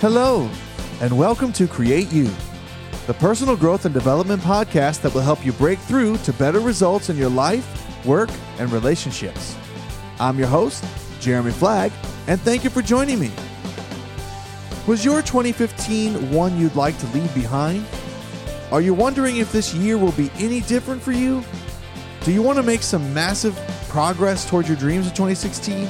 Hello, 0.00 0.48
and 1.00 1.18
welcome 1.18 1.52
to 1.54 1.66
Create 1.66 2.12
You, 2.12 2.30
the 3.08 3.14
personal 3.14 3.56
growth 3.56 3.84
and 3.84 3.92
development 3.92 4.40
podcast 4.42 5.02
that 5.02 5.12
will 5.12 5.22
help 5.22 5.44
you 5.44 5.50
break 5.50 5.80
through 5.80 6.18
to 6.18 6.32
better 6.34 6.60
results 6.60 7.10
in 7.10 7.16
your 7.16 7.28
life, 7.28 8.06
work, 8.06 8.30
and 8.60 8.70
relationships. 8.70 9.56
I'm 10.20 10.38
your 10.38 10.46
host, 10.46 10.84
Jeremy 11.18 11.50
Flagg, 11.50 11.90
and 12.28 12.40
thank 12.40 12.62
you 12.62 12.70
for 12.70 12.80
joining 12.80 13.18
me. 13.18 13.32
Was 14.86 15.04
your 15.04 15.20
2015 15.20 16.30
one 16.30 16.56
you'd 16.60 16.76
like 16.76 16.96
to 16.98 17.06
leave 17.08 17.34
behind? 17.34 17.84
Are 18.70 18.80
you 18.80 18.94
wondering 18.94 19.38
if 19.38 19.50
this 19.50 19.74
year 19.74 19.98
will 19.98 20.12
be 20.12 20.30
any 20.38 20.60
different 20.60 21.02
for 21.02 21.10
you? 21.10 21.42
Do 22.22 22.30
you 22.30 22.40
want 22.40 22.56
to 22.58 22.62
make 22.62 22.84
some 22.84 23.12
massive 23.12 23.56
progress 23.88 24.48
towards 24.48 24.68
your 24.68 24.76
dreams 24.78 25.08
in 25.08 25.12
2016? 25.14 25.88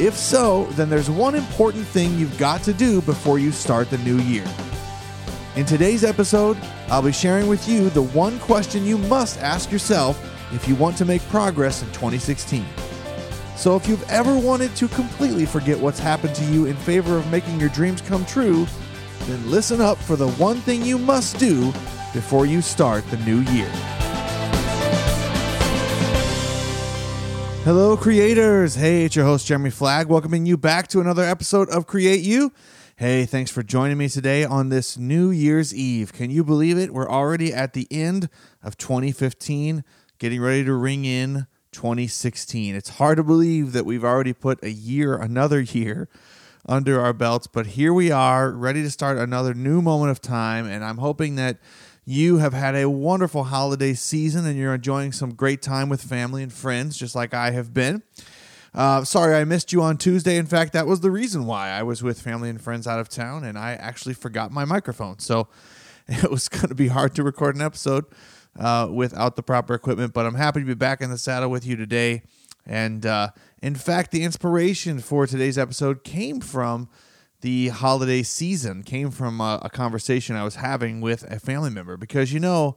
If 0.00 0.14
so, 0.14 0.66
then 0.72 0.88
there's 0.88 1.10
one 1.10 1.34
important 1.34 1.84
thing 1.84 2.16
you've 2.16 2.38
got 2.38 2.62
to 2.62 2.72
do 2.72 3.02
before 3.02 3.40
you 3.40 3.50
start 3.50 3.90
the 3.90 3.98
new 3.98 4.18
year. 4.18 4.44
In 5.56 5.66
today's 5.66 6.04
episode, 6.04 6.56
I'll 6.88 7.02
be 7.02 7.10
sharing 7.10 7.48
with 7.48 7.68
you 7.68 7.90
the 7.90 8.02
one 8.02 8.38
question 8.38 8.86
you 8.86 8.96
must 8.96 9.40
ask 9.40 9.72
yourself 9.72 10.16
if 10.52 10.68
you 10.68 10.76
want 10.76 10.96
to 10.98 11.04
make 11.04 11.20
progress 11.30 11.82
in 11.82 11.88
2016. 11.88 12.64
So, 13.56 13.74
if 13.74 13.88
you've 13.88 14.08
ever 14.08 14.38
wanted 14.38 14.76
to 14.76 14.86
completely 14.86 15.44
forget 15.44 15.76
what's 15.76 15.98
happened 15.98 16.36
to 16.36 16.44
you 16.44 16.66
in 16.66 16.76
favor 16.76 17.16
of 17.16 17.28
making 17.28 17.58
your 17.58 17.70
dreams 17.70 18.00
come 18.00 18.24
true, 18.24 18.68
then 19.26 19.50
listen 19.50 19.80
up 19.80 19.98
for 19.98 20.14
the 20.14 20.30
one 20.32 20.58
thing 20.58 20.84
you 20.84 20.96
must 20.96 21.40
do 21.40 21.72
before 22.14 22.46
you 22.46 22.62
start 22.62 23.04
the 23.10 23.16
new 23.18 23.40
year. 23.50 23.97
Hello, 27.68 27.98
creators. 27.98 28.76
Hey, 28.76 29.04
it's 29.04 29.14
your 29.14 29.26
host, 29.26 29.46
Jeremy 29.46 29.68
Flagg, 29.68 30.08
welcoming 30.08 30.46
you 30.46 30.56
back 30.56 30.88
to 30.88 31.02
another 31.02 31.22
episode 31.22 31.68
of 31.68 31.86
Create 31.86 32.22
You. 32.22 32.50
Hey, 32.96 33.26
thanks 33.26 33.50
for 33.50 33.62
joining 33.62 33.98
me 33.98 34.08
today 34.08 34.42
on 34.42 34.70
this 34.70 34.96
New 34.96 35.28
Year's 35.28 35.74
Eve. 35.74 36.14
Can 36.14 36.30
you 36.30 36.42
believe 36.42 36.78
it? 36.78 36.94
We're 36.94 37.10
already 37.10 37.52
at 37.52 37.74
the 37.74 37.86
end 37.90 38.30
of 38.62 38.78
2015, 38.78 39.84
getting 40.18 40.40
ready 40.40 40.64
to 40.64 40.72
ring 40.72 41.04
in 41.04 41.46
2016. 41.72 42.74
It's 42.74 42.88
hard 42.88 43.18
to 43.18 43.22
believe 43.22 43.72
that 43.72 43.84
we've 43.84 44.02
already 44.02 44.32
put 44.32 44.64
a 44.64 44.70
year, 44.70 45.18
another 45.18 45.60
year, 45.60 46.08
under 46.66 46.98
our 47.02 47.12
belts, 47.12 47.46
but 47.46 47.66
here 47.66 47.92
we 47.92 48.10
are, 48.10 48.50
ready 48.50 48.82
to 48.82 48.90
start 48.90 49.18
another 49.18 49.52
new 49.52 49.82
moment 49.82 50.10
of 50.10 50.22
time. 50.22 50.66
And 50.66 50.82
I'm 50.82 50.96
hoping 50.96 51.34
that 51.34 51.58
you 52.08 52.38
have 52.38 52.54
had 52.54 52.74
a 52.74 52.88
wonderful 52.88 53.44
holiday 53.44 53.92
season 53.92 54.46
and 54.46 54.58
you're 54.58 54.72
enjoying 54.72 55.12
some 55.12 55.34
great 55.34 55.60
time 55.60 55.90
with 55.90 56.00
family 56.02 56.42
and 56.42 56.50
friends, 56.50 56.96
just 56.96 57.14
like 57.14 57.34
I 57.34 57.50
have 57.50 57.74
been. 57.74 58.02
Uh, 58.72 59.04
sorry, 59.04 59.36
I 59.36 59.44
missed 59.44 59.74
you 59.74 59.82
on 59.82 59.98
Tuesday. 59.98 60.38
In 60.38 60.46
fact, 60.46 60.72
that 60.72 60.86
was 60.86 61.00
the 61.00 61.10
reason 61.10 61.44
why 61.44 61.68
I 61.68 61.82
was 61.82 62.02
with 62.02 62.18
family 62.18 62.48
and 62.48 62.58
friends 62.58 62.86
out 62.86 62.98
of 62.98 63.10
town, 63.10 63.44
and 63.44 63.58
I 63.58 63.72
actually 63.72 64.14
forgot 64.14 64.50
my 64.50 64.64
microphone. 64.64 65.18
So 65.18 65.48
it 66.08 66.30
was 66.30 66.48
going 66.48 66.68
to 66.68 66.74
be 66.74 66.88
hard 66.88 67.14
to 67.16 67.22
record 67.22 67.56
an 67.56 67.60
episode 67.60 68.06
uh, 68.58 68.88
without 68.90 69.36
the 69.36 69.42
proper 69.42 69.74
equipment. 69.74 70.14
But 70.14 70.24
I'm 70.24 70.36
happy 70.36 70.60
to 70.60 70.66
be 70.66 70.72
back 70.72 71.02
in 71.02 71.10
the 71.10 71.18
saddle 71.18 71.50
with 71.50 71.66
you 71.66 71.76
today. 71.76 72.22
And 72.64 73.04
uh, 73.04 73.32
in 73.60 73.74
fact, 73.74 74.12
the 74.12 74.22
inspiration 74.22 75.00
for 75.00 75.26
today's 75.26 75.58
episode 75.58 76.04
came 76.04 76.40
from 76.40 76.88
the 77.40 77.68
holiday 77.68 78.22
season 78.22 78.82
came 78.82 79.10
from 79.10 79.40
a, 79.40 79.60
a, 79.62 79.70
conversation 79.70 80.34
I 80.34 80.44
was 80.44 80.56
having 80.56 81.00
with 81.00 81.22
a 81.30 81.38
family 81.38 81.70
member 81.70 81.96
because 81.96 82.32
you 82.32 82.40
know, 82.40 82.76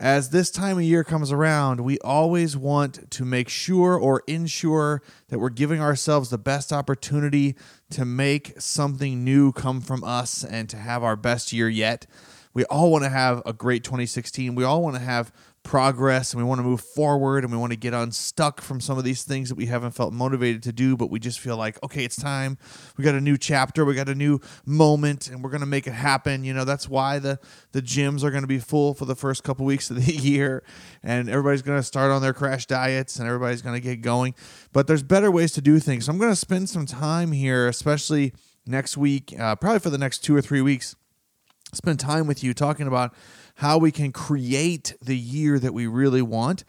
as 0.00 0.30
this 0.30 0.50
time 0.50 0.78
of 0.78 0.84
year 0.84 1.04
comes 1.04 1.32
around, 1.32 1.80
we 1.80 1.98
always 2.00 2.56
want 2.56 3.10
to 3.10 3.24
make 3.24 3.48
sure 3.48 3.96
or 3.96 4.22
ensure 4.26 5.02
that 5.28 5.38
we're 5.38 5.48
giving 5.48 5.80
ourselves 5.80 6.30
the 6.30 6.38
best 6.38 6.72
opportunity 6.72 7.56
to 7.90 8.04
make 8.04 8.54
something 8.60 9.24
new 9.24 9.52
come 9.52 9.80
from 9.80 10.04
us 10.04 10.44
and 10.44 10.68
to 10.68 10.76
have 10.76 11.02
our 11.02 11.16
best 11.16 11.52
year 11.52 11.68
yet. 11.68 12.06
We 12.54 12.64
all 12.66 12.90
want 12.90 13.04
to 13.04 13.10
have 13.10 13.42
a 13.44 13.52
great 13.52 13.84
2016. 13.84 14.54
We 14.54 14.64
all 14.64 14.82
want 14.82 14.96
to 14.96 15.02
have 15.02 15.32
progress 15.68 16.32
and 16.32 16.42
we 16.42 16.48
want 16.48 16.58
to 16.58 16.62
move 16.62 16.80
forward 16.80 17.44
and 17.44 17.52
we 17.52 17.58
want 17.58 17.70
to 17.70 17.76
get 17.76 17.92
unstuck 17.92 18.62
from 18.62 18.80
some 18.80 18.96
of 18.96 19.04
these 19.04 19.22
things 19.22 19.50
that 19.50 19.54
we 19.54 19.66
haven't 19.66 19.90
felt 19.90 20.14
motivated 20.14 20.62
to 20.62 20.72
do, 20.72 20.96
but 20.96 21.10
we 21.10 21.18
just 21.18 21.38
feel 21.38 21.58
like, 21.58 21.80
okay, 21.82 22.04
it's 22.04 22.16
time. 22.16 22.56
We 22.96 23.04
got 23.04 23.14
a 23.14 23.20
new 23.20 23.36
chapter, 23.36 23.84
we 23.84 23.94
got 23.94 24.08
a 24.08 24.14
new 24.14 24.40
moment, 24.64 25.28
and 25.28 25.44
we're 25.44 25.50
gonna 25.50 25.66
make 25.66 25.86
it 25.86 25.92
happen. 25.92 26.42
You 26.42 26.54
know, 26.54 26.64
that's 26.64 26.88
why 26.88 27.18
the 27.18 27.38
the 27.72 27.82
gyms 27.82 28.24
are 28.24 28.30
gonna 28.30 28.46
be 28.46 28.58
full 28.58 28.94
for 28.94 29.04
the 29.04 29.14
first 29.14 29.44
couple 29.44 29.66
weeks 29.66 29.90
of 29.90 30.02
the 30.02 30.10
year, 30.16 30.62
and 31.02 31.28
everybody's 31.28 31.60
gonna 31.60 31.82
start 31.82 32.12
on 32.12 32.22
their 32.22 32.32
crash 32.32 32.64
diets 32.64 33.18
and 33.18 33.28
everybody's 33.28 33.60
gonna 33.60 33.78
get 33.78 34.00
going. 34.00 34.34
But 34.72 34.86
there's 34.86 35.02
better 35.02 35.30
ways 35.30 35.52
to 35.52 35.60
do 35.60 35.80
things. 35.80 36.06
So 36.06 36.12
I'm 36.12 36.18
gonna 36.18 36.34
spend 36.34 36.70
some 36.70 36.86
time 36.86 37.32
here, 37.32 37.68
especially 37.68 38.32
next 38.66 38.96
week, 38.96 39.34
uh, 39.38 39.54
probably 39.56 39.80
for 39.80 39.90
the 39.90 39.98
next 39.98 40.20
two 40.20 40.34
or 40.34 40.40
three 40.40 40.62
weeks, 40.62 40.96
spend 41.74 42.00
time 42.00 42.26
with 42.26 42.42
you 42.42 42.54
talking 42.54 42.86
about 42.86 43.14
how 43.58 43.76
we 43.78 43.90
can 43.90 44.12
create 44.12 44.94
the 45.02 45.16
year 45.16 45.58
that 45.58 45.74
we 45.74 45.86
really 45.86 46.22
want 46.22 46.64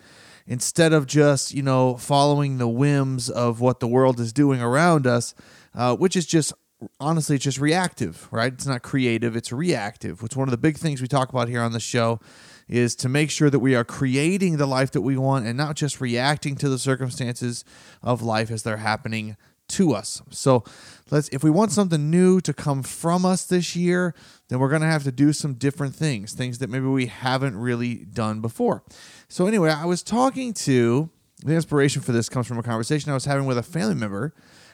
instead 0.48 0.94
of 0.94 1.06
just 1.06 1.54
you 1.54 1.62
know 1.62 1.96
following 1.98 2.58
the 2.58 2.68
whims 2.68 3.30
of 3.30 3.60
what 3.60 3.80
the 3.80 3.88
world 3.88 4.20
is 4.20 4.34
doing 4.34 4.62
around 4.62 5.06
us 5.06 5.34
uh, 5.76 5.96
which 5.96 6.16
is 6.16 6.26
just 6.26 6.54
honestly 7.00 7.36
it's 7.36 7.44
just 7.44 7.60
reactive 7.60 8.28
right? 8.32 8.54
It's 8.54 8.66
not 8.66 8.82
creative 8.82 9.36
it's 9.36 9.52
reactive. 9.52 10.22
Which 10.22 10.36
one 10.36 10.48
of 10.48 10.52
the 10.52 10.58
big 10.58 10.78
things 10.78 11.02
we 11.02 11.08
talk 11.08 11.30
about 11.30 11.48
here 11.48 11.62
on 11.62 11.74
the 11.74 11.80
show 11.80 12.20
is 12.68 12.96
to 12.98 13.10
make 13.10 13.32
sure 13.32 13.50
that 13.50 13.60
we 13.60 13.76
are 13.76 13.84
creating 13.84 14.58
the 14.58 14.66
life 14.66 14.92
that 14.92 15.02
we 15.02 15.18
want 15.18 15.46
and 15.46 15.58
not 15.58 15.76
just 15.76 16.00
reacting 16.00 16.56
to 16.56 16.70
the 16.70 16.78
circumstances 16.80 17.66
of 18.02 18.22
life 18.22 18.52
as 18.52 18.64
they're 18.64 18.78
happening 18.78 19.36
to 19.70 19.94
us. 19.94 20.22
So 20.30 20.64
let's 21.10 21.30
if 21.30 21.44
we 21.44 21.50
want 21.50 21.72
something 21.72 22.10
new 22.10 22.42
to 22.42 22.54
come 22.54 22.84
from 22.84 23.26
us 23.26 23.46
this 23.46 23.76
year, 23.76 24.14
then 24.48 24.60
we're 24.60 24.70
going 24.70 24.82
to 24.82 24.88
have 24.88 25.04
to 25.04 25.12
do 25.12 25.34
some 25.34 25.54
different 25.54 25.96
things, 25.96 26.34
things 26.34 26.58
that 26.60 26.70
maybe 26.70 26.86
we 26.86 27.08
haven't 27.08 27.58
really 27.58 27.96
done 27.96 28.42
before. 28.42 28.84
So 29.28 29.48
anyway, 29.48 29.72
I 29.72 29.86
was 29.86 30.04
talking 30.04 30.54
to 30.54 31.10
the 31.44 31.54
inspiration 31.54 32.02
for 32.02 32.12
this 32.12 32.28
comes 32.28 32.48
from 32.48 32.58
a 32.58 32.64
conversation 32.64 33.12
I 33.12 33.14
was 33.14 33.26
having 33.26 33.46
with 33.46 33.58
a 33.58 33.64
family 33.64 33.96
member 33.96 34.34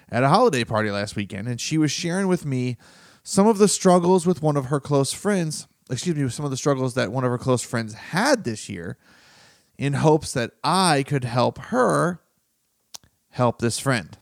at 0.09 0.23
a 0.23 0.29
holiday 0.29 0.63
party 0.63 0.89
last 0.91 1.15
weekend 1.15 1.47
and 1.47 1.59
she 1.61 1.77
was 1.77 1.91
sharing 1.91 2.27
with 2.27 2.45
me 2.45 2.77
some 3.23 3.47
of 3.47 3.57
the 3.57 3.67
struggles 3.67 4.25
with 4.25 4.41
one 4.41 4.55
of 4.55 4.65
her 4.65 4.79
close 4.79 5.11
friends, 5.11 5.67
excuse 5.89 6.15
me, 6.15 6.27
some 6.29 6.45
of 6.45 6.51
the 6.51 6.57
struggles 6.57 6.93
that 6.93 7.11
one 7.11 7.23
of 7.23 7.31
her 7.31 7.37
close 7.37 7.63
friends 7.63 7.93
had 7.93 8.43
this 8.43 8.69
year 8.69 8.97
in 9.77 9.93
hopes 9.93 10.31
that 10.33 10.51
I 10.63 11.03
could 11.07 11.23
help 11.23 11.57
her 11.57 12.21
help 13.29 13.59
this 13.59 13.79
friend. 13.79 14.17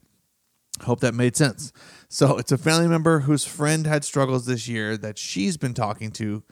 Hope 0.84 1.00
that 1.00 1.14
made 1.14 1.36
sense. 1.36 1.72
So 2.08 2.38
it's 2.38 2.52
a 2.52 2.58
family 2.58 2.88
member 2.88 3.20
whose 3.20 3.44
friend 3.44 3.86
had 3.86 4.04
struggles 4.04 4.46
this 4.46 4.68
year 4.68 4.96
that 4.98 5.18
she's 5.18 5.56
been 5.56 5.74
talking 5.74 6.10
to, 6.12 6.42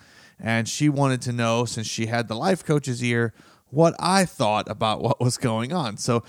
and 0.41 0.69
she 0.69 0.89
wanted 0.89 1.23
to 1.23 1.33
know, 1.33 1.65
since 1.65 1.87
she 1.87 2.07
had 2.07 2.29
the 2.29 2.35
life 2.35 2.65
coach's 2.65 3.03
ear, 3.03 3.33
what 3.71 3.95
I 3.99 4.25
thought 4.25 4.71
about 4.71 5.03
what 5.03 5.21
was 5.21 5.39
going 5.39 5.73
on. 5.73 5.97
So 5.97 6.25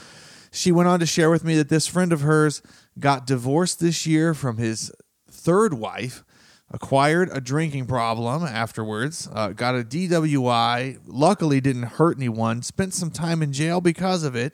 she 0.51 0.71
went 0.71 0.87
on 0.87 0.99
to 0.99 1.05
share 1.05 1.31
with 1.31 1.43
me 1.43 1.55
that 1.57 1.69
this 1.69 1.87
friend 1.87 2.13
of 2.13 2.21
hers 2.21 2.61
got 2.99 3.25
divorced 3.25 3.79
this 3.79 4.05
year 4.05 4.33
from 4.33 4.57
his 4.57 4.91
third 5.29 5.73
wife, 5.73 6.23
acquired 6.71 7.29
a 7.31 7.41
drinking 7.41 7.85
problem 7.85 8.43
afterwards, 8.43 9.27
uh, 9.33 9.49
got 9.49 9.75
a 9.75 9.83
DWI, 9.83 10.99
luckily 11.05 11.59
didn't 11.59 11.83
hurt 11.83 12.17
anyone, 12.17 12.61
spent 12.61 12.93
some 12.93 13.11
time 13.11 13.41
in 13.41 13.51
jail 13.51 13.81
because 13.81 14.23
of 14.23 14.35
it 14.35 14.53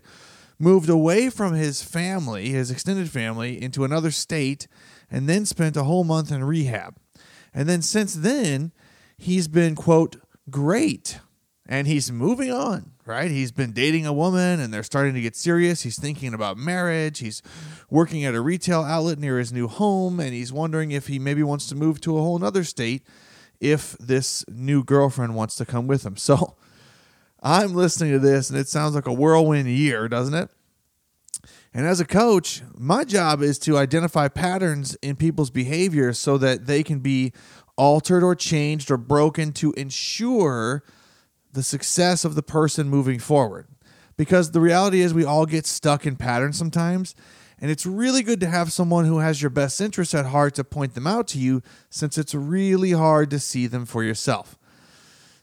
moved 0.60 0.90
away 0.90 1.30
from 1.30 1.54
his 1.54 1.82
family, 1.82 2.50
his 2.50 2.70
extended 2.70 3.10
family, 3.10 3.62
into 3.62 3.86
another 3.86 4.12
state, 4.12 4.68
and 5.10 5.28
then 5.28 5.46
spent 5.46 5.78
a 5.78 5.84
whole 5.84 6.04
month 6.04 6.32
in 6.32 6.44
rehab. 6.44 6.98
And 7.54 7.68
then 7.68 7.82
since 7.82 8.14
then, 8.14 8.74
he's 9.18 9.48
been, 9.48 9.76
quote, 9.76 10.18
great. 10.50 11.20
And 11.68 11.88
he's 11.88 12.12
moving 12.12 12.52
on, 12.52 12.94
right? 13.06 13.30
He's 13.30 13.52
been 13.52 13.74
dating 13.74 14.08
a 14.08 14.14
woman 14.14 14.60
and 14.60 14.74
they're 14.74 14.82
starting 14.82 15.14
to 15.14 15.22
get 15.22 15.36
serious. 15.36 15.84
He's 15.84 16.00
thinking 16.00 16.34
about 16.34 16.58
marriage. 16.58 17.20
He's 17.20 17.44
working 17.92 18.26
at 18.26 18.34
a 18.34 18.42
retail 18.42 18.82
outlet 18.82 19.20
near 19.20 19.38
his 19.38 19.54
new 19.54 19.68
home 19.68 20.20
and 20.20 20.34
he's 20.34 20.52
wondering 20.52 20.90
if 20.92 21.06
he 21.06 21.20
maybe 21.20 21.44
wants 21.44 21.68
to 21.68 21.76
move 21.76 22.02
to 22.02 22.18
a 22.18 22.22
whole 22.22 22.44
other 22.44 22.64
state 22.64 23.04
if 23.60 23.96
this 24.00 24.44
new 24.50 24.84
girlfriend 24.84 25.36
wants 25.36 25.56
to 25.58 25.66
come 25.66 25.86
with 25.86 26.06
him. 26.06 26.16
So, 26.30 26.56
I'm 27.42 27.74
listening 27.74 28.12
to 28.12 28.20
this 28.20 28.50
and 28.50 28.60
it 28.60 28.68
sounds 28.68 28.96
like 28.96 29.08
a 29.08 29.14
whirlwind 29.14 29.70
year, 29.70 30.08
doesn't 30.08 30.34
it? 30.34 30.50
And 31.74 31.86
as 31.86 32.00
a 32.00 32.06
coach, 32.06 32.64
my 32.76 33.04
job 33.04 33.42
is 33.42 33.60
to 33.60 33.78
identify 33.78 34.28
patterns 34.28 34.96
in 35.02 35.16
people's 35.16 35.52
behavior 35.52 36.14
so 36.14 36.38
that 36.38 36.66
they 36.66 36.84
can 36.84 37.00
be 37.00 37.32
altered 37.78 38.24
or 38.24 38.36
changed 38.36 38.90
or 38.92 38.98
broken 38.98 39.54
to 39.54 39.72
ensure 39.74 40.84
the 41.54 41.64
success 41.64 42.26
of 42.26 42.36
the 42.36 42.44
person 42.44 42.90
moving 42.90 43.20
forward. 43.20 43.68
Because 44.18 44.52
the 44.52 44.60
reality 44.60 45.00
is, 45.00 45.14
we 45.14 45.24
all 45.24 45.46
get 45.46 45.66
stuck 45.66 46.06
in 46.06 46.16
patterns 46.16 46.58
sometimes. 46.58 47.16
And 47.62 47.72
it's 47.72 47.86
really 47.86 48.22
good 48.22 48.40
to 48.42 48.48
have 48.48 48.72
someone 48.72 49.06
who 49.06 49.20
has 49.20 49.42
your 49.42 49.50
best 49.50 49.80
interests 49.80 50.14
at 50.14 50.26
heart 50.26 50.56
to 50.56 50.64
point 50.64 50.94
them 50.94 51.08
out 51.08 51.28
to 51.30 51.40
you, 51.40 51.62
since 51.90 52.18
it's 52.18 52.36
really 52.36 52.92
hard 52.92 53.30
to 53.30 53.40
see 53.40 53.68
them 53.68 53.86
for 53.86 54.04
yourself. 54.04 54.59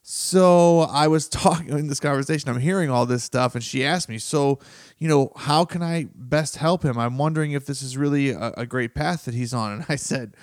So 0.09 0.83
I 0.83 1.09
was 1.09 1.29
talking 1.29 1.71
in 1.71 1.89
this 1.89 1.99
conversation, 1.99 2.49
I'm 2.49 2.61
hearing 2.61 2.89
all 2.89 3.07
this 3.07 3.25
stuff, 3.25 3.57
and 3.57 3.65
she 3.65 3.85
asked 3.85 4.09
me, 4.09 4.19
So, 4.19 4.61
you 4.99 5.09
know, 5.09 5.33
how 5.35 5.65
can 5.65 5.83
I 5.83 6.07
best 6.15 6.59
help 6.59 6.85
him? 6.85 6.97
I'm 6.97 7.19
wondering 7.19 7.51
if 7.51 7.67
this 7.67 7.83
is 7.83 7.97
really 7.97 8.31
a, 8.31 8.53
a 8.57 8.67
great 8.67 8.95
path 8.95 9.25
that 9.25 9.35
he's 9.35 9.53
on. 9.53 9.73
And 9.73 9.87
I 9.89 9.97
said, 9.97 10.37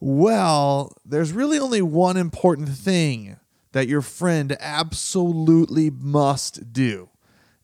Well, 0.00 0.92
there's 1.02 1.32
really 1.32 1.58
only 1.58 1.80
one 1.80 2.18
important 2.18 2.68
thing 2.68 3.38
that 3.72 3.88
your 3.88 4.02
friend 4.02 4.54
absolutely 4.60 5.88
must 5.88 6.74
do 6.74 7.08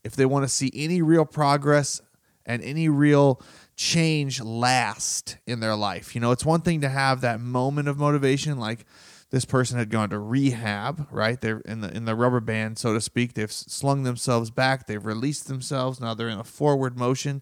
if 0.03 0.15
they 0.15 0.25
want 0.25 0.45
to 0.45 0.49
see 0.49 0.71
any 0.73 1.03
real 1.03 1.23
progress 1.23 2.01
and 2.47 2.63
any 2.63 2.89
real 2.89 3.39
change 3.75 4.41
last 4.41 5.37
in 5.45 5.59
their 5.59 5.75
life. 5.75 6.15
You 6.15 6.21
know, 6.21 6.31
it's 6.31 6.45
one 6.45 6.61
thing 6.61 6.81
to 6.81 6.89
have 6.89 7.21
that 7.21 7.39
moment 7.39 7.89
of 7.89 7.99
motivation 7.99 8.57
like 8.57 8.87
this 9.33 9.45
person 9.45 9.79
had 9.79 9.89
gone 9.89 10.11
to 10.11 10.19
rehab, 10.19 11.07
right? 11.09 11.41
They're 11.41 11.61
in 11.61 11.81
the 11.81 11.89
in 11.89 12.05
the 12.05 12.13
rubber 12.13 12.39
band, 12.39 12.77
so 12.77 12.93
to 12.93 13.01
speak. 13.01 13.33
They've 13.33 13.51
slung 13.51 14.03
themselves 14.03 14.51
back, 14.51 14.85
they've 14.85 15.03
released 15.03 15.47
themselves. 15.47 15.99
Now 15.99 16.13
they're 16.13 16.29
in 16.29 16.37
a 16.37 16.43
forward 16.43 16.99
motion, 16.99 17.41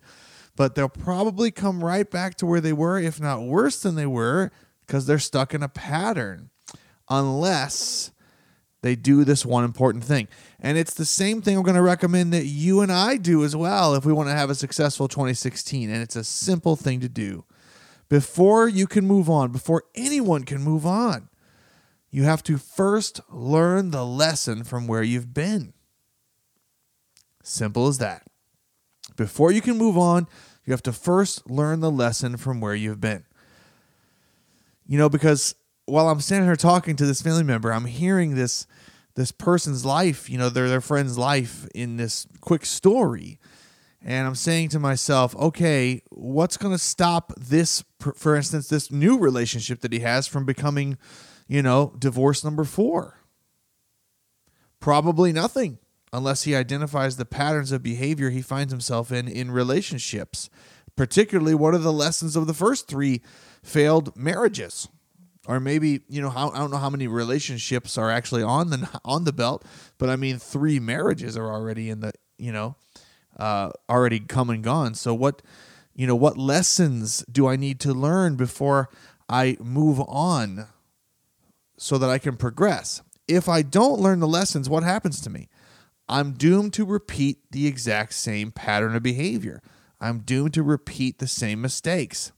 but 0.56 0.74
they'll 0.74 0.88
probably 0.88 1.52
come 1.52 1.84
right 1.84 2.10
back 2.10 2.36
to 2.36 2.46
where 2.46 2.62
they 2.62 2.72
were, 2.72 2.98
if 2.98 3.20
not 3.20 3.42
worse 3.42 3.82
than 3.82 3.96
they 3.96 4.06
were, 4.06 4.54
because 4.88 5.06
they're 5.06 5.20
stuck 5.20 5.54
in 5.54 5.62
a 5.62 5.68
pattern. 5.68 6.50
Unless 7.10 8.12
they 8.82 8.96
do 8.96 9.26
this 9.26 9.46
one 9.46 9.66
important 9.66 10.06
thing. 10.06 10.30
And 10.62 10.78
it's 10.78 10.94
the 10.94 11.04
same 11.04 11.42
thing 11.42 11.58
I'm 11.58 11.64
going 11.64 11.76
to 11.76 11.82
recommend 11.82 12.32
that 12.32 12.46
you 12.46 12.80
and 12.80 12.90
I 12.90 13.18
do 13.18 13.44
as 13.44 13.54
well 13.54 13.96
if 13.96 14.06
we 14.06 14.14
want 14.14 14.30
to 14.30 14.36
have 14.36 14.50
a 14.50 14.56
successful 14.56 15.10
2016. 15.10 15.90
And 15.90 16.02
it's 16.02 16.16
a 16.16 16.24
simple 16.24 16.78
thing 16.78 17.02
to 17.02 17.10
do. 17.10 17.44
Before 18.08 18.70
you 18.70 18.88
can 18.88 19.06
move 19.06 19.30
on, 19.30 19.52
before 19.52 19.84
anyone 19.94 20.44
can 20.44 20.62
move 20.62 20.86
on, 20.86 21.28
you 22.12 22.24
have 22.24 22.44
to 22.44 22.58
first 22.58 23.22
learn 23.30 23.92
the 23.92 24.06
lesson 24.06 24.63
from 24.63 24.86
where 24.86 25.02
you've 25.02 25.34
been. 25.34 25.74
Simple 27.42 27.88
as 27.88 27.98
that. 28.00 28.24
Before 29.16 29.52
you 29.52 29.62
can 29.62 29.78
move 29.78 29.98
on, 29.98 30.28
you 30.66 30.72
have 30.72 30.84
to 30.84 30.94
first 30.94 31.50
learn 31.50 31.80
the 31.80 31.90
lesson 31.90 32.38
from 32.38 32.62
where 32.62 32.75
you've 32.75 33.02
been. 33.02 33.25
You 34.86 34.98
know, 34.98 35.10
because 35.10 35.56
while 35.86 36.10
I'm 36.10 36.22
standing 36.22 36.48
here 36.48 36.56
talking 36.56 36.96
to 36.98 37.06
this 37.06 37.22
family 37.22 37.44
member, 37.44 37.74
I'm 37.74 37.86
hearing 37.86 38.36
this 38.36 38.68
this 39.16 39.31
person's 39.31 39.84
life, 39.84 40.30
you 40.30 40.38
know, 40.38 40.50
their 40.50 40.69
their 40.69 40.81
friend's 40.81 41.18
life 41.18 41.68
in 41.74 41.98
this 41.98 42.28
quick 42.40 42.66
story. 42.66 43.40
And 44.03 44.27
I'm 44.27 44.36
saying 44.36 44.69
to 44.69 44.80
myself, 44.80 45.36
okay, 45.36 46.01
what's 46.09 46.57
going 46.57 46.74
to 46.74 46.80
stop 46.80 47.33
this, 47.38 47.83
for 48.00 48.36
instance, 48.36 48.68
this 48.68 48.92
new 48.92 49.19
relationship 49.19 49.81
that 49.81 49.94
he 49.94 50.00
has 50.00 50.25
from 50.25 50.44
becoming 50.44 50.98
you 51.51 51.62
know, 51.62 51.94
divorce 52.00 52.45
number 52.45 52.63
four? 52.63 53.18
Probably 54.80 55.33
nothing, 55.33 55.80
unless 56.13 56.44
he 56.44 56.56
identifies 56.56 57.18
the 57.18 57.25
patterns 57.25 57.74
of 57.74 57.83
behavior 57.83 58.30
he 58.30 58.42
finds 58.42 58.71
himself 58.71 59.12
in 59.12 59.27
in 59.27 59.51
relationships. 59.51 60.50
Particularly, 60.95 61.54
what 61.54 61.74
are 61.74 61.80
the 61.80 61.92
lessons 61.92 62.38
of 62.38 62.47
the 62.47 62.54
first 62.54 62.88
three 62.88 63.21
failed 63.62 64.15
marriages? 64.15 64.88
Or 65.45 65.59
maybe 65.59 66.00
you 66.07 66.21
know 66.21 66.30
I 66.30 66.57
don't 66.57 66.71
know 66.71 66.77
how 66.77 66.89
many 66.89 67.07
relationships 67.07 67.97
are 67.97 68.09
actually 68.09 68.44
on 68.44 68.69
the 68.69 68.89
on 69.04 69.25
the 69.25 69.33
belt, 69.33 69.65
but 69.97 70.09
I 70.09 70.15
mean 70.15 70.38
three 70.38 70.80
marriages 70.80 71.36
are 71.36 71.51
already 71.51 71.89
in 71.89 72.00
the 72.00 72.13
you 72.38 72.54
know 72.54 72.77
uh, 73.42 73.72
already 73.90 74.20
come 74.20 74.52
and 74.52 74.64
gone. 74.64 74.94
So 74.94 75.16
what 75.16 75.42
you 75.96 76.06
know 76.06 76.16
what 76.16 76.38
lessons 76.38 77.26
do 77.30 77.48
I 77.48 77.56
need 77.56 77.80
to 77.82 77.92
learn 77.92 78.36
before 78.36 78.90
I 79.28 79.58
move 79.60 80.00
on 80.02 80.68
so 81.78 81.98
that 81.98 82.10
I 82.10 82.20
can 82.20 82.38
progress. 82.38 83.02
If 83.28 83.50
I 83.50 83.64
don't 83.64 84.00
learn 84.00 84.20
the 84.20 84.28
lessons, 84.28 84.70
what 84.70 84.84
happens 84.84 85.20
to 85.22 85.30
me? 85.32 85.50
I'm 86.08 86.34
doomed 86.34 86.74
to 86.74 86.86
repeat 86.86 87.40
the 87.52 87.66
exact 87.66 88.14
same 88.14 88.52
pattern 88.52 88.96
of 88.96 89.02
behavior. 89.02 89.64
I'm 90.00 90.20
doomed 90.20 90.54
to 90.56 90.64
repeat 90.64 91.18
the 91.18 91.28
same 91.28 91.62
mistakes, 91.62 92.32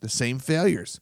the 0.00 0.08
same 0.08 0.38
failures, 0.38 1.00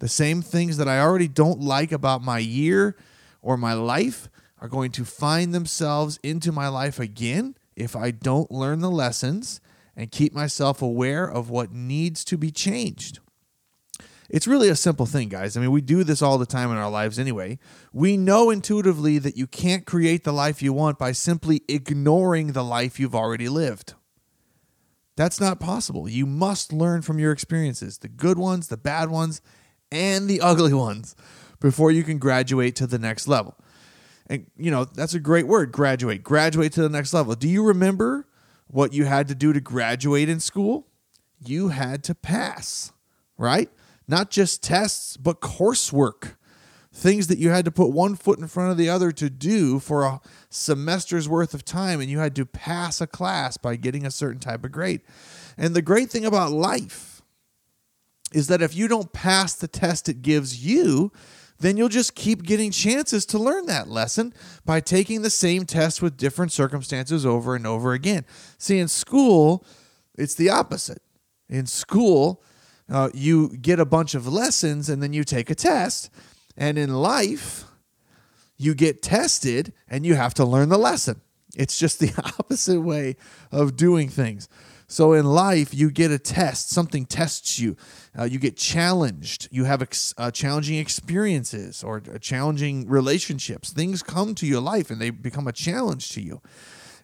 the 0.00 0.08
same 0.08 0.42
things 0.42 0.76
that 0.78 0.88
I 0.88 0.98
already 0.98 1.28
don't 1.28 1.60
like 1.60 1.92
about 1.92 2.22
my 2.22 2.38
year 2.38 2.96
or 3.42 3.56
my 3.56 3.74
life 3.74 4.28
are 4.60 4.68
going 4.68 4.90
to 4.92 5.04
find 5.04 5.54
themselves 5.54 6.18
into 6.22 6.50
my 6.50 6.68
life 6.68 6.98
again 6.98 7.54
if 7.76 7.96
I 7.96 8.10
don't 8.10 8.50
learn 8.50 8.80
the 8.80 8.90
lessons 8.90 9.60
and 9.96 10.10
keep 10.10 10.32
myself 10.32 10.82
aware 10.82 11.24
of 11.24 11.50
what 11.50 11.72
needs 11.72 12.24
to 12.24 12.38
be 12.38 12.50
changed. 12.50 13.18
It's 14.30 14.46
really 14.46 14.70
a 14.70 14.76
simple 14.76 15.04
thing, 15.04 15.28
guys. 15.28 15.56
I 15.56 15.60
mean, 15.60 15.72
we 15.72 15.82
do 15.82 16.04
this 16.04 16.22
all 16.22 16.38
the 16.38 16.46
time 16.46 16.70
in 16.70 16.78
our 16.78 16.90
lives 16.90 17.18
anyway. 17.18 17.58
We 17.92 18.16
know 18.16 18.48
intuitively 18.48 19.18
that 19.18 19.36
you 19.36 19.46
can't 19.46 19.84
create 19.84 20.24
the 20.24 20.32
life 20.32 20.62
you 20.62 20.72
want 20.72 20.98
by 20.98 21.12
simply 21.12 21.60
ignoring 21.68 22.52
the 22.52 22.64
life 22.64 22.98
you've 22.98 23.14
already 23.14 23.50
lived. 23.50 23.92
That's 25.16 25.40
not 25.40 25.60
possible. 25.60 26.08
You 26.08 26.24
must 26.24 26.72
learn 26.72 27.02
from 27.02 27.18
your 27.18 27.32
experiences, 27.32 27.98
the 27.98 28.08
good 28.08 28.38
ones, 28.38 28.68
the 28.68 28.78
bad 28.78 29.10
ones, 29.10 29.42
and 29.90 30.28
the 30.28 30.40
ugly 30.40 30.72
ones, 30.88 31.14
before 31.60 31.90
you 31.90 32.02
can 32.02 32.18
graduate 32.18 32.74
to 32.76 32.86
the 32.86 32.98
next 32.98 33.28
level. 33.28 33.56
And, 34.32 34.46
you 34.56 34.70
know, 34.70 34.84
that's 34.84 35.14
a 35.14 35.20
great 35.20 35.46
word 35.46 35.72
graduate. 35.72 36.22
Graduate 36.22 36.72
to 36.72 36.82
the 36.82 36.88
next 36.88 37.12
level. 37.12 37.34
Do 37.34 37.48
you 37.48 37.64
remember 37.64 38.26
what 38.66 38.92
you 38.92 39.04
had 39.04 39.28
to 39.28 39.34
do 39.34 39.52
to 39.52 39.60
graduate 39.60 40.28
in 40.28 40.40
school? 40.40 40.86
You 41.44 41.68
had 41.68 42.02
to 42.04 42.14
pass, 42.14 42.92
right? 43.36 43.68
not 44.08 44.30
just 44.30 44.62
tests, 44.62 45.16
but 45.16 45.40
coursework. 45.40 46.36
Things 46.92 47.28
that 47.28 47.38
you 47.38 47.48
had 47.48 47.64
to 47.64 47.70
put 47.70 47.88
one 47.88 48.14
foot 48.14 48.38
in 48.38 48.46
front 48.46 48.70
of 48.70 48.76
the 48.76 48.90
other 48.90 49.12
to 49.12 49.30
do 49.30 49.78
for 49.78 50.04
a 50.04 50.20
semester's 50.50 51.28
worth 51.28 51.54
of 51.54 51.64
time, 51.64 52.00
and 52.00 52.10
you 52.10 52.18
had 52.18 52.36
to 52.36 52.44
pass 52.44 53.00
a 53.00 53.06
class 53.06 53.56
by 53.56 53.76
getting 53.76 54.04
a 54.04 54.10
certain 54.10 54.40
type 54.40 54.64
of 54.64 54.72
grade. 54.72 55.00
And 55.56 55.74
the 55.74 55.80
great 55.80 56.10
thing 56.10 56.26
about 56.26 56.52
life 56.52 57.22
is 58.34 58.48
that 58.48 58.60
if 58.60 58.74
you 58.74 58.88
don't 58.88 59.12
pass 59.12 59.54
the 59.54 59.68
test 59.68 60.08
it 60.08 60.20
gives 60.20 60.64
you, 60.64 61.12
then 61.62 61.76
you'll 61.76 61.88
just 61.88 62.14
keep 62.14 62.42
getting 62.42 62.70
chances 62.70 63.24
to 63.26 63.38
learn 63.38 63.66
that 63.66 63.88
lesson 63.88 64.34
by 64.64 64.80
taking 64.80 65.22
the 65.22 65.30
same 65.30 65.64
test 65.64 66.02
with 66.02 66.16
different 66.16 66.52
circumstances 66.52 67.24
over 67.24 67.54
and 67.54 67.66
over 67.66 67.92
again. 67.92 68.24
See, 68.58 68.78
in 68.78 68.88
school, 68.88 69.64
it's 70.16 70.34
the 70.34 70.50
opposite. 70.50 71.02
In 71.48 71.66
school, 71.66 72.42
uh, 72.90 73.10
you 73.14 73.56
get 73.56 73.80
a 73.80 73.84
bunch 73.84 74.14
of 74.14 74.26
lessons 74.26 74.88
and 74.88 75.02
then 75.02 75.12
you 75.12 75.24
take 75.24 75.50
a 75.50 75.54
test. 75.54 76.10
And 76.56 76.76
in 76.76 76.92
life, 76.92 77.64
you 78.58 78.74
get 78.74 79.02
tested 79.02 79.72
and 79.88 80.04
you 80.04 80.14
have 80.14 80.34
to 80.34 80.44
learn 80.44 80.68
the 80.68 80.78
lesson. 80.78 81.20
It's 81.56 81.78
just 81.78 82.00
the 82.00 82.12
opposite 82.38 82.80
way 82.80 83.16
of 83.50 83.76
doing 83.76 84.08
things. 84.08 84.48
So 84.92 85.14
in 85.14 85.24
life, 85.24 85.72
you 85.72 85.90
get 85.90 86.10
a 86.10 86.18
test, 86.18 86.68
something 86.68 87.06
tests 87.06 87.58
you. 87.58 87.78
Uh, 88.16 88.24
you 88.24 88.38
get 88.38 88.58
challenged. 88.58 89.48
You 89.50 89.64
have 89.64 89.80
ex- 89.80 90.12
uh, 90.18 90.30
challenging 90.30 90.76
experiences 90.76 91.82
or 91.82 92.02
uh, 92.14 92.18
challenging 92.18 92.86
relationships. 92.86 93.72
Things 93.72 94.02
come 94.02 94.34
to 94.34 94.46
your 94.46 94.60
life 94.60 94.90
and 94.90 95.00
they 95.00 95.08
become 95.08 95.48
a 95.48 95.52
challenge 95.52 96.10
to 96.10 96.20
you. 96.20 96.42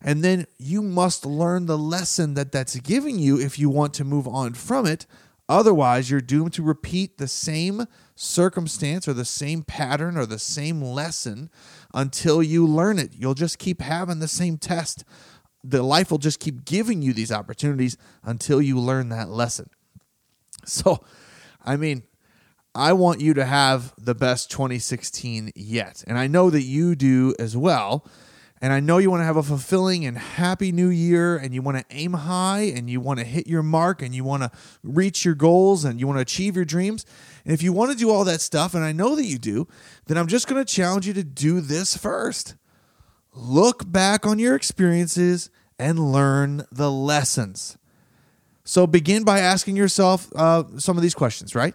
And 0.03 0.23
then 0.23 0.47
you 0.59 0.83
must 0.83 1.25
learn 1.25 1.65
the 1.65 1.79
lesson 1.79 2.35
that 2.35 2.53
that's 2.53 2.77
giving 2.77 3.19
you 3.19 3.41
if 3.41 3.59
you 3.59 3.71
want 3.71 3.95
to 3.95 4.05
move 4.05 4.29
on 4.29 4.53
from 4.53 4.85
it 4.85 5.07
Otherwise, 5.49 6.11
you're 6.11 6.21
doomed 6.21 6.53
to 6.53 6.63
repeat 6.63 7.17
the 7.17 7.27
same 7.27 7.87
circumstance 8.15 9.09
or 9.09 9.15
the 9.15 9.25
same 9.25 9.63
pattern 9.63 10.19
or 10.19 10.27
the 10.27 10.39
same 10.39 10.83
lesson 10.83 11.49
until 11.95 12.43
you 12.43 12.67
learn 12.67 12.99
it. 12.99 13.13
You'll 13.15 13.35
just 13.35 13.59
keep 13.59 13.81
having 13.81 14.19
the 14.19 14.29
same 14.29 14.59
test. 14.59 15.05
The 15.65 15.83
life 15.83 16.11
will 16.11 16.19
just 16.19 16.41
keep 16.41 16.65
giving 16.65 17.03
you 17.03 17.13
these 17.13 17.33
opportunities 17.33 17.97
until 18.23 18.63
you 18.63 18.79
learn 18.79 19.09
that 19.11 19.29
lesson. 19.29 19.71
So, 20.65 21.03
I 21.65 21.77
mean, 21.77 22.03
I 22.75 22.93
want 22.93 23.21
you 23.21 23.33
to 23.35 23.45
have 23.45 23.95
the 23.97 24.15
best 24.15 24.51
2016 24.51 25.53
yet. 25.55 26.05
And 26.07 26.19
I 26.19 26.27
know 26.27 26.51
that 26.51 26.63
you 26.63 26.95
do 26.95 27.35
as 27.39 27.57
well. 27.57 28.05
And 28.61 28.73
I 28.73 28.81
know 28.81 28.99
you 28.99 29.11
want 29.11 29.21
to 29.21 29.25
have 29.25 29.37
a 29.37 29.43
fulfilling 29.43 30.05
and 30.05 30.19
happy 30.19 30.73
new 30.73 30.89
year, 30.89 31.37
and 31.37 31.55
you 31.55 31.63
want 31.63 31.79
to 31.79 31.85
aim 31.91 32.13
high, 32.13 32.73
and 32.75 32.91
you 32.91 33.01
want 33.01 33.21
to 33.21 33.25
hit 33.25 33.47
your 33.47 33.63
mark, 33.63 34.03
and 34.03 34.15
you 34.15 34.25
want 34.25 34.43
to 34.43 34.51
reach 34.83 35.25
your 35.25 35.35
goals, 35.37 35.85
and 35.85 36.01
you 36.01 36.07
want 36.07 36.19
to 36.19 36.23
achieve 36.23 36.57
your 36.57 36.65
dreams. 36.65 37.07
And 37.45 37.55
if 37.55 37.63
you 37.63 37.73
want 37.73 37.93
to 37.93 37.97
do 37.97 38.11
all 38.11 38.25
that 38.25 38.41
stuff, 38.41 38.75
and 38.75 38.85
I 38.85 38.91
know 38.91 39.15
that 39.15 39.27
you 39.27 39.39
do, 39.39 39.69
then 40.07 40.19
I'm 40.19 40.27
just 40.27 40.49
going 40.49 40.65
to 40.65 40.75
challenge 40.75 41.07
you 41.07 41.13
to 41.15 41.25
do 41.25 41.61
this 41.61 41.97
first. 41.97 42.57
Look 43.35 43.91
back 43.91 44.27
on 44.27 44.39
your 44.39 44.55
experiences 44.55 45.51
and 45.79 46.13
learn 46.13 46.65
the 46.73 46.91
lessons. 46.91 47.79
So 48.65 48.87
begin 48.87 49.25
by 49.25 49.39
asking 49.39 49.77
yourself 49.77 50.31
uh, 50.35 50.65
some 50.79 50.97
of 50.97 51.03
these 51.03 51.15
questions, 51.15 51.55
right? 51.55 51.75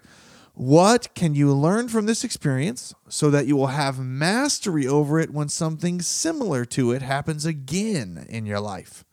What 0.55 1.15
can 1.15 1.33
you 1.33 1.51
learn 1.51 1.87
from 1.87 2.05
this 2.05 2.23
experience 2.23 2.93
so 3.09 3.31
that 3.31 3.47
you 3.47 3.55
will 3.55 3.67
have 3.67 3.97
mastery 3.97 4.85
over 4.85 5.19
it 5.19 5.31
when 5.31 5.49
something 5.49 6.01
similar 6.01 6.63
to 6.65 6.91
it 6.91 7.01
happens 7.01 7.45
again 7.45 8.27
in 8.29 8.45
your 8.45 8.59
life? 8.59 9.03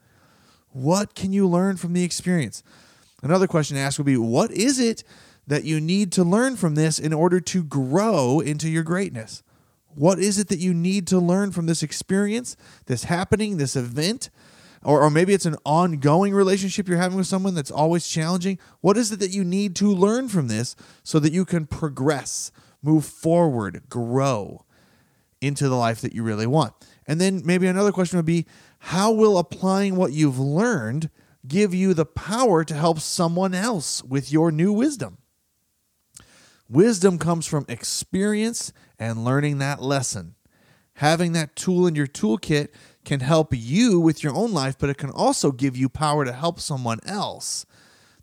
What 0.73 1.15
can 1.15 1.33
you 1.33 1.49
learn 1.49 1.79
from 1.79 1.95
the 1.95 2.05
experience? 2.05 2.63
Another 3.23 3.47
question 3.47 3.77
to 3.77 3.83
ask 3.83 3.99
would 3.99 4.05
be 4.05 4.19
What 4.19 4.51
is 4.51 4.79
it 4.79 5.03
that 5.47 5.65
you 5.65 5.81
need 5.81 6.13
to 6.13 6.25
learn 6.25 6.57
from 6.57 6.75
this 6.75 6.99
in 6.99 7.15
order 7.15 7.41
to 7.41 7.63
grow 7.63 8.41
into 8.41 8.69
your 8.69 8.83
greatness? 8.83 9.43
What 9.95 10.19
is 10.19 10.39
it 10.39 10.49
that 10.49 10.59
you 10.59 10.73
need 10.73 11.07
to 11.09 11.19
learn 11.19 11.53
from 11.53 11.67
this 11.67 11.83
experience, 11.83 12.57
this 12.87 13.05
happening, 13.05 13.57
this 13.57 13.77
event, 13.77 14.31
or, 14.83 15.03
or 15.03 15.11
maybe 15.11 15.35
it's 15.35 15.47
an 15.47 15.57
ongoing 15.65 16.33
relationship 16.33 16.89
you're 16.89 16.99
having 16.99 17.19
with 17.19 17.27
someone 17.27 17.55
that's 17.55 17.71
always 17.71 18.09
challenging. 18.09 18.59
What 18.81 18.97
is 18.97 19.13
it 19.13 19.21
that 19.21 19.31
you 19.31 19.45
need 19.45 19.77
to 19.77 19.93
learn 19.93 20.29
from 20.29 20.49
this 20.49 20.75
so 21.03 21.19
that 21.19 21.33
you 21.33 21.45
can 21.45 21.67
progress, 21.67 22.51
move 22.83 23.05
forward, 23.05 23.83
grow 23.89 24.65
into 25.41 25.69
the 25.69 25.77
life 25.77 26.01
that 26.01 26.15
you 26.15 26.23
really 26.23 26.47
want? 26.47 26.73
And 27.07 27.21
then 27.21 27.43
maybe 27.45 27.67
another 27.67 27.93
question 27.93 28.19
would 28.19 28.27
be 28.27 28.47
how 28.79 29.13
will 29.13 29.37
applying 29.37 29.97
what 29.97 30.13
you've 30.13 30.39
learned 30.39 31.11
give 31.47 31.75
you 31.75 31.93
the 31.93 32.07
power 32.07 32.65
to 32.65 32.75
help 32.75 33.01
someone 33.01 33.55
else 33.55 34.03
with 34.05 34.33
your 34.33 34.51
new 34.51 34.73
wisdom? 34.73 35.19
Wisdom 36.71 37.19
comes 37.19 37.47
from 37.47 37.67
experience 37.69 38.73
and 38.97 39.25
learning 39.25 39.59
that 39.59 39.83
lesson. 39.83 40.37
Having 40.95 41.33
that 41.33 41.57
tool 41.57 41.85
in 41.89 41.97
your 41.97 42.07
toolkit 42.07 42.69
can 43.05 43.19
help 43.19 43.49
you 43.53 43.99
with 43.99 44.23
your 44.23 44.33
own 44.35 44.53
life, 44.53 44.79
but 44.79 44.89
it 44.89 44.97
can 44.97 45.11
also 45.11 45.51
give 45.51 45.77
you 45.77 45.89
power 45.89 46.25
to 46.25 46.33
help 46.33 46.61
someone 46.61 47.01
else 47.05 47.67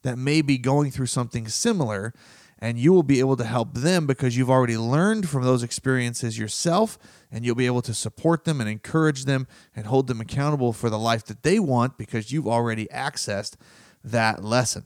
that 0.03 0.17
may 0.17 0.41
be 0.41 0.57
going 0.57 0.91
through 0.91 1.07
something 1.07 1.49
similar. 1.49 2.13
And 2.57 2.79
you 2.79 2.93
will 2.93 3.03
be 3.03 3.19
able 3.19 3.35
to 3.35 3.43
help 3.43 3.73
them 3.73 4.07
because 4.07 4.37
you've 4.37 4.49
already 4.49 4.77
learned 4.77 5.27
from 5.27 5.43
those 5.43 5.61
experiences 5.61 6.39
yourself, 6.39 6.97
and 7.29 7.45
you'll 7.45 7.53
be 7.53 7.65
able 7.65 7.81
to 7.81 7.93
support 7.93 8.45
them 8.45 8.61
and 8.61 8.69
encourage 8.69 9.25
them 9.25 9.45
and 9.75 9.87
hold 9.87 10.07
them 10.07 10.21
accountable 10.21 10.71
for 10.71 10.89
the 10.89 10.97
life 10.97 11.25
that 11.25 11.43
they 11.43 11.59
want 11.59 11.97
because 11.97 12.31
you've 12.31 12.47
already 12.47 12.85
accessed 12.87 13.55
that 14.03 14.41
lesson. 14.43 14.85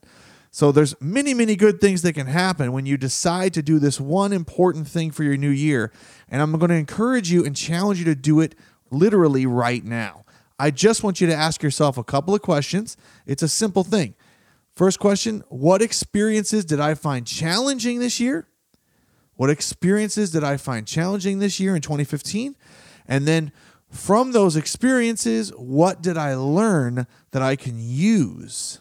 So 0.53 0.74
there's 0.74 1.00
many, 1.00 1.34
many 1.34 1.55
good 1.55 1.79
things 1.79 2.01
that 2.01 2.12
can 2.12 2.27
happen 2.27 2.74
when 2.74 2.86
you 2.86 2.98
decide 2.98 3.53
to 3.53 3.62
do 3.62 3.79
this 3.79 4.01
one 4.01 4.34
important 4.34 4.86
thing 4.86 5.10
for 5.10 5.24
your 5.24 5.38
new 5.38 5.50
year. 5.50 5.93
And 6.27 6.41
I'm 6.41 6.51
going 6.58 6.70
to 6.70 6.75
encourage 6.75 7.31
you 7.31 7.46
and 7.46 7.55
challenge 7.55 8.00
you 8.00 8.05
to 8.05 8.15
do 8.15 8.41
it 8.41 8.55
literally 8.91 9.46
right 9.46 9.84
now. 9.84 10.25
I 10.60 10.70
just 10.70 11.03
want 11.03 11.22
you 11.22 11.27
to 11.27 11.34
ask 11.34 11.63
yourself 11.63 11.98
a 11.98 12.03
couple 12.03 12.36
of 12.36 12.41
questions. 12.41 12.98
It's 13.25 13.41
a 13.41 13.48
simple 13.48 13.86
thing. 13.86 14.13
First 14.75 15.00
question 15.00 15.43
What 15.48 15.81
experiences 15.81 16.65
did 16.65 16.81
I 16.81 16.96
find 16.96 17.25
challenging 17.25 18.00
this 18.00 18.20
year? 18.20 18.46
What 19.36 19.50
experiences 19.50 20.31
did 20.31 20.43
I 20.43 20.58
find 20.58 20.86
challenging 20.86 21.39
this 21.39 21.62
year 21.62 21.75
in 21.77 21.81
2015? 21.81 22.58
And 23.08 23.25
then 23.25 23.53
from 23.89 24.34
those 24.34 24.58
experiences, 24.58 25.50
what 25.51 26.01
did 26.01 26.17
I 26.17 26.36
learn 26.36 27.08
that 27.31 27.41
I 27.41 27.55
can 27.55 27.75
use 27.79 28.81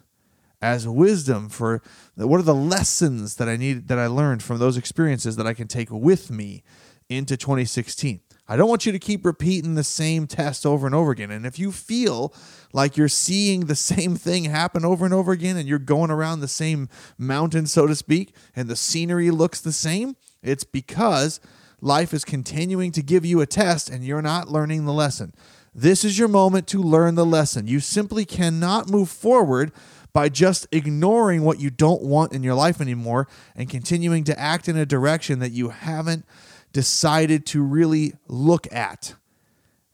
as 0.63 0.87
wisdom 0.87 1.49
for 1.49 1.83
what 2.17 2.39
are 2.39 2.45
the 2.45 2.55
lessons 2.55 3.37
that 3.37 3.49
I 3.49 3.57
need 3.57 3.89
that 3.89 3.99
I 3.99 4.07
learned 4.07 4.43
from 4.43 4.59
those 4.59 4.77
experiences 4.77 5.37
that 5.37 5.47
I 5.47 5.55
can 5.55 5.69
take 5.69 5.91
with 5.91 6.31
me 6.31 6.63
into 7.09 7.37
2016? 7.37 8.21
I 8.51 8.57
don't 8.57 8.69
want 8.69 8.85
you 8.85 8.91
to 8.91 8.99
keep 8.99 9.25
repeating 9.25 9.77
the 9.77 9.85
same 9.85 10.27
test 10.27 10.67
over 10.67 10.85
and 10.85 10.95
over 10.95 11.13
again. 11.13 11.31
And 11.31 11.47
if 11.47 11.59
you 11.59 11.71
feel 11.71 12.35
like 12.73 12.97
you're 12.97 13.07
seeing 13.07 13.67
the 13.67 13.77
same 13.77 14.17
thing 14.17 14.45
happen 14.45 14.85
over 14.85 15.05
and 15.05 15.15
over 15.15 15.31
again 15.31 15.57
and 15.57 15.69
you're 15.69 15.79
going 15.79 16.11
around 16.11 16.41
the 16.41 16.49
same 16.49 16.89
mountain, 17.17 17.67
so 17.67 17.87
to 17.87 17.95
speak, 17.95 18.35
and 18.57 18.69
the 18.69 18.75
scenery 18.75 19.31
looks 19.31 19.61
the 19.61 19.71
same, 19.71 20.17
it's 20.43 20.65
because 20.65 21.39
life 21.81 22.13
is 22.13 22.25
continuing 22.25 22.91
to 22.91 23.03
give 23.03 23.25
you 23.25 23.41
a 23.41 23.47
test 23.47 23.89
and 23.89 24.05
you're 24.05 24.21
not 24.21 24.49
learning 24.49 24.85
the 24.85 24.93
lesson. 24.93 25.33
This 25.73 26.05
is 26.05 26.19
your 26.19 26.27
moment 26.27 26.67
to 26.69 26.83
learn 26.83 27.15
the 27.15 27.25
lesson. 27.25 27.69
You 27.69 27.79
simply 27.79 28.25
cannot 28.25 28.91
move 28.91 29.09
forward 29.09 29.71
by 30.13 30.29
just 30.29 30.67
ignoring 30.73 31.43
what 31.43 31.61
you 31.61 31.71
don't 31.71 32.03
want 32.03 32.33
in 32.33 32.43
your 32.43 32.55
life 32.55 32.81
anymore 32.81 33.29
and 33.55 33.69
continuing 33.71 34.25
to 34.25 34.39
act 34.39 34.69
in 34.69 34.77
a 34.77 34.87
direction 34.87 35.39
that 35.39 35.53
you 35.53 35.71
haven't 35.71 36.25
decided 36.73 37.47
to 37.47 37.63
really 37.63 38.15
look 38.29 38.73
at 38.73 39.15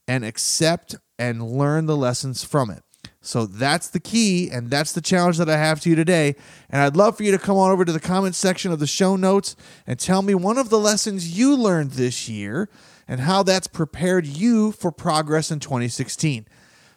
and 0.08 0.24
accept 0.24 0.96
and 1.18 1.42
learn 1.42 1.86
the 1.86 1.96
lessons 1.96 2.44
from 2.44 2.70
it. 2.70 2.82
So 3.20 3.44
that's 3.44 3.88
the 3.88 3.98
key, 3.98 4.50
and 4.50 4.70
that's 4.70 4.92
the 4.92 5.00
challenge 5.00 5.38
that 5.38 5.50
I 5.50 5.56
have 5.56 5.80
to 5.80 5.90
you 5.90 5.96
today. 5.96 6.36
And 6.70 6.80
I'd 6.80 6.96
love 6.96 7.16
for 7.16 7.24
you 7.24 7.32
to 7.32 7.38
come 7.38 7.56
on 7.56 7.72
over 7.72 7.84
to 7.84 7.92
the 7.92 7.98
comment 7.98 8.36
section 8.36 8.70
of 8.70 8.78
the 8.78 8.86
show 8.86 9.16
notes 9.16 9.56
and 9.84 9.98
tell 9.98 10.22
me 10.22 10.34
one 10.34 10.58
of 10.58 10.68
the 10.70 10.78
lessons 10.78 11.36
you 11.36 11.56
learned 11.56 11.92
this 11.92 12.28
year 12.28 12.68
and 13.08 13.20
how 13.20 13.42
that's 13.42 13.66
prepared 13.66 14.26
you 14.26 14.70
for 14.70 14.92
progress 14.92 15.50
in 15.50 15.58
2016. 15.58 16.46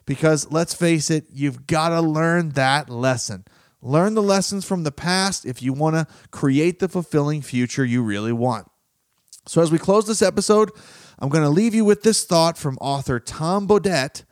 Because 0.05 0.51
let's 0.51 0.73
face 0.73 1.09
it, 1.09 1.25
you've 1.31 1.67
got 1.67 1.89
to 1.89 2.01
learn 2.01 2.49
that 2.51 2.89
lesson. 2.89 3.45
Learn 3.81 4.13
the 4.13 4.23
lessons 4.23 4.65
from 4.65 4.83
the 4.83 4.91
past 4.91 5.45
if 5.45 5.61
you 5.61 5.71
want 5.71 5.95
to 5.95 6.07
create 6.31 6.79
the 6.79 6.89
fulfilling 6.89 7.41
future 7.41 7.85
you 7.85 8.03
really 8.03 8.33
want. 8.33 8.69
So, 9.47 9.61
as 9.61 9.71
we 9.71 9.79
close 9.79 10.05
this 10.05 10.21
episode, 10.21 10.71
I'm 11.17 11.29
going 11.29 11.43
to 11.43 11.49
leave 11.49 11.73
you 11.73 11.85
with 11.85 12.03
this 12.03 12.23
thought 12.25 12.57
from 12.57 12.77
author 12.81 13.19
Tom 13.19 13.67
Bodett, 13.67 14.23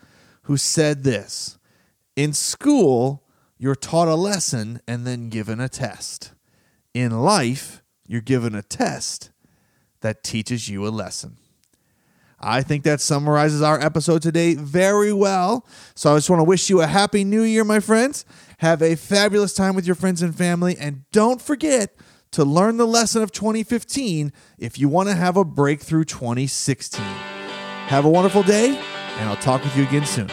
who 0.43 0.57
said 0.57 1.03
this 1.03 1.57
In 2.15 2.33
school, 2.33 3.23
you're 3.57 3.75
taught 3.75 4.07
a 4.07 4.15
lesson 4.15 4.81
and 4.87 5.07
then 5.07 5.29
given 5.29 5.59
a 5.59 5.69
test. 5.69 6.33
In 6.93 7.11
life, 7.11 7.81
you're 8.05 8.21
given 8.21 8.53
a 8.53 8.61
test 8.61 9.31
that 10.01 10.23
teaches 10.23 10.69
you 10.69 10.85
a 10.85 10.89
lesson. 10.89 11.37
I 12.39 12.61
think 12.61 12.83
that 12.83 13.01
summarizes 13.01 13.61
our 13.61 13.79
episode 13.79 14.21
today 14.21 14.53
very 14.53 15.11
well. 15.11 15.65
So 15.95 16.13
I 16.13 16.17
just 16.17 16.29
want 16.29 16.39
to 16.39 16.43
wish 16.43 16.69
you 16.69 16.81
a 16.81 16.87
happy 16.87 17.23
new 17.23 17.41
year, 17.41 17.63
my 17.63 17.79
friends. 17.79 18.25
Have 18.59 18.81
a 18.81 18.95
fabulous 18.95 19.53
time 19.53 19.75
with 19.75 19.85
your 19.85 19.95
friends 19.95 20.21
and 20.21 20.35
family. 20.35 20.77
And 20.79 21.09
don't 21.11 21.41
forget 21.41 21.95
to 22.31 22.43
learn 22.43 22.77
the 22.77 22.87
lesson 22.87 23.23
of 23.23 23.31
2015 23.31 24.31
if 24.59 24.77
you 24.77 24.89
want 24.89 25.09
to 25.09 25.15
have 25.15 25.37
a 25.37 25.45
breakthrough 25.45 26.03
2016. 26.03 27.03
Have 27.03 28.05
a 28.05 28.09
wonderful 28.09 28.43
day, 28.43 28.77
and 28.77 29.29
I'll 29.29 29.37
talk 29.37 29.63
with 29.63 29.75
you 29.75 29.83
again 29.83 30.05
soon. 30.05 30.29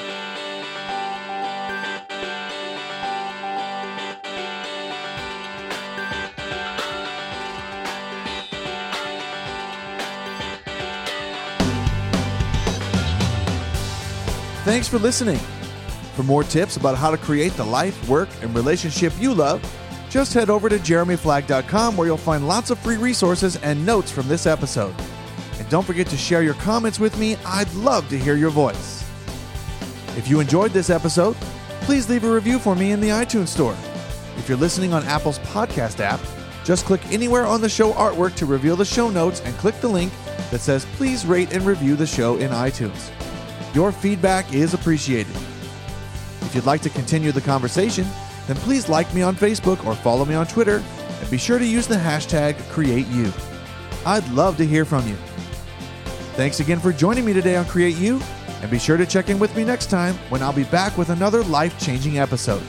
Thanks 14.64 14.88
for 14.88 14.98
listening. 14.98 15.36
For 16.16 16.22
more 16.22 16.42
tips 16.42 16.78
about 16.78 16.96
how 16.96 17.10
to 17.10 17.18
create 17.18 17.52
the 17.52 17.64
life, 17.64 18.08
work, 18.08 18.30
and 18.40 18.54
relationship 18.54 19.12
you 19.18 19.34
love, 19.34 19.62
just 20.08 20.32
head 20.32 20.48
over 20.48 20.70
to 20.70 20.78
jeremyflag.com 20.78 21.96
where 21.98 22.06
you'll 22.06 22.16
find 22.16 22.48
lots 22.48 22.70
of 22.70 22.78
free 22.78 22.96
resources 22.96 23.56
and 23.56 23.84
notes 23.84 24.10
from 24.10 24.26
this 24.26 24.46
episode. 24.46 24.94
And 25.58 25.68
don't 25.68 25.84
forget 25.84 26.06
to 26.06 26.16
share 26.16 26.42
your 26.42 26.54
comments 26.54 26.98
with 26.98 27.18
me. 27.18 27.36
I'd 27.44 27.72
love 27.74 28.08
to 28.08 28.18
hear 28.18 28.36
your 28.36 28.48
voice. 28.48 29.04
If 30.16 30.28
you 30.28 30.40
enjoyed 30.40 30.70
this 30.70 30.88
episode, 30.88 31.36
please 31.82 32.08
leave 32.08 32.24
a 32.24 32.32
review 32.32 32.58
for 32.58 32.74
me 32.74 32.92
in 32.92 33.00
the 33.00 33.10
iTunes 33.10 33.48
Store. 33.48 33.76
If 34.38 34.48
you're 34.48 34.56
listening 34.56 34.94
on 34.94 35.04
Apple's 35.04 35.40
podcast 35.40 36.00
app, 36.00 36.20
just 36.64 36.86
click 36.86 37.02
anywhere 37.12 37.44
on 37.44 37.60
the 37.60 37.68
show 37.68 37.92
artwork 37.92 38.34
to 38.36 38.46
reveal 38.46 38.76
the 38.76 38.84
show 38.86 39.10
notes 39.10 39.42
and 39.44 39.54
click 39.58 39.78
the 39.82 39.88
link 39.88 40.10
that 40.50 40.60
says 40.60 40.86
please 40.94 41.26
rate 41.26 41.52
and 41.52 41.66
review 41.66 41.96
the 41.96 42.06
show 42.06 42.38
in 42.38 42.50
iTunes. 42.50 43.10
Your 43.74 43.90
feedback 43.90 44.54
is 44.54 44.72
appreciated. 44.72 45.34
If 46.42 46.54
you'd 46.54 46.64
like 46.64 46.80
to 46.82 46.90
continue 46.90 47.32
the 47.32 47.40
conversation, 47.40 48.06
then 48.46 48.56
please 48.56 48.88
like 48.88 49.12
me 49.12 49.22
on 49.22 49.34
Facebook 49.34 49.84
or 49.84 49.96
follow 49.96 50.24
me 50.24 50.36
on 50.36 50.46
Twitter 50.46 50.82
and 51.20 51.30
be 51.30 51.38
sure 51.38 51.58
to 51.58 51.66
use 51.66 51.88
the 51.88 51.96
hashtag 51.96 52.54
CreateYou. 52.70 53.32
I'd 54.06 54.28
love 54.30 54.56
to 54.58 54.66
hear 54.66 54.84
from 54.84 55.08
you. 55.08 55.16
Thanks 56.36 56.60
again 56.60 56.78
for 56.78 56.92
joining 56.92 57.24
me 57.24 57.32
today 57.32 57.56
on 57.56 57.64
Create 57.64 57.96
You, 57.96 58.20
and 58.60 58.70
be 58.70 58.78
sure 58.78 58.96
to 58.96 59.06
check 59.06 59.28
in 59.28 59.38
with 59.38 59.54
me 59.56 59.64
next 59.64 59.90
time 59.90 60.14
when 60.28 60.42
I'll 60.42 60.52
be 60.52 60.64
back 60.64 60.96
with 60.96 61.08
another 61.08 61.42
life 61.44 61.78
changing 61.78 62.18
episode. 62.18 62.62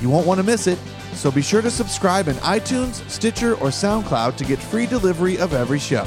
You 0.00 0.10
won't 0.10 0.26
want 0.26 0.38
to 0.38 0.44
miss 0.44 0.66
it, 0.66 0.78
so 1.14 1.30
be 1.30 1.42
sure 1.42 1.62
to 1.62 1.70
subscribe 1.70 2.28
in 2.28 2.36
iTunes, 2.36 3.08
Stitcher, 3.08 3.54
or 3.54 3.68
SoundCloud 3.68 4.36
to 4.36 4.44
get 4.44 4.58
free 4.58 4.86
delivery 4.86 5.38
of 5.38 5.54
every 5.54 5.78
show. 5.78 6.06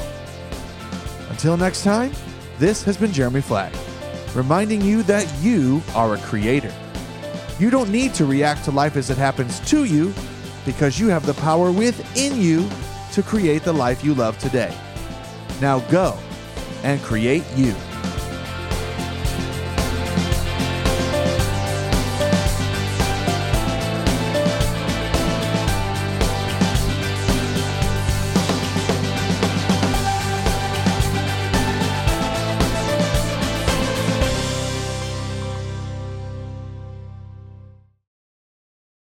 Until 1.30 1.56
next 1.56 1.82
time, 1.82 2.12
this 2.58 2.84
has 2.84 2.96
been 2.96 3.12
Jeremy 3.12 3.40
Flagg, 3.40 3.72
reminding 4.34 4.80
you 4.82 5.02
that 5.04 5.26
you 5.40 5.82
are 5.94 6.14
a 6.14 6.18
creator. 6.18 6.72
You 7.58 7.70
don't 7.70 7.90
need 7.90 8.14
to 8.14 8.24
react 8.24 8.64
to 8.64 8.70
life 8.70 8.96
as 8.96 9.10
it 9.10 9.18
happens 9.18 9.60
to 9.70 9.84
you 9.84 10.14
because 10.64 10.98
you 10.98 11.08
have 11.08 11.26
the 11.26 11.34
power 11.34 11.70
within 11.70 12.40
you 12.40 12.68
to 13.12 13.22
create 13.22 13.64
the 13.64 13.72
life 13.72 14.04
you 14.04 14.14
love 14.14 14.38
today. 14.38 14.74
Now 15.60 15.80
go 15.90 16.18
and 16.82 17.00
create 17.02 17.44
you. 17.56 17.74